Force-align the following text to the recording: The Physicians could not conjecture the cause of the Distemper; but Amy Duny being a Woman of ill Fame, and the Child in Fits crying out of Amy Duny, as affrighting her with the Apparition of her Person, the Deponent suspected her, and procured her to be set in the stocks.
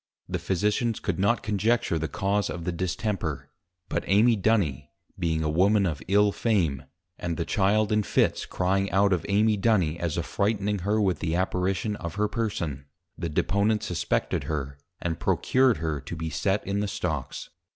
The 0.27 0.39
Physicians 0.39 0.99
could 0.99 1.19
not 1.19 1.43
conjecture 1.43 1.99
the 1.99 2.07
cause 2.07 2.49
of 2.49 2.63
the 2.63 2.71
Distemper; 2.71 3.51
but 3.87 4.03
Amy 4.07 4.35
Duny 4.35 4.87
being 5.19 5.43
a 5.43 5.47
Woman 5.47 5.85
of 5.85 6.01
ill 6.07 6.31
Fame, 6.31 6.85
and 7.19 7.37
the 7.37 7.45
Child 7.45 7.91
in 7.91 8.01
Fits 8.01 8.47
crying 8.47 8.89
out 8.89 9.13
of 9.13 9.27
Amy 9.29 9.59
Duny, 9.59 9.99
as 9.99 10.17
affrighting 10.17 10.79
her 10.79 10.99
with 10.99 11.19
the 11.19 11.35
Apparition 11.35 11.95
of 11.97 12.15
her 12.15 12.27
Person, 12.27 12.85
the 13.15 13.29
Deponent 13.29 13.83
suspected 13.83 14.45
her, 14.45 14.79
and 14.99 15.19
procured 15.19 15.77
her 15.77 15.99
to 16.01 16.15
be 16.15 16.31
set 16.31 16.65
in 16.65 16.79
the 16.79 16.87
stocks. 16.87 17.51